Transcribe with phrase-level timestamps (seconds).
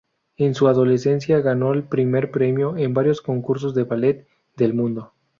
[0.35, 4.27] En su adolescencia ganó el primer premio en varios concursos de ballet
[4.57, 5.13] del mundo.